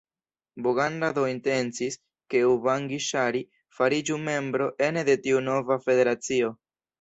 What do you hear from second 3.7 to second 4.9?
fariĝu membro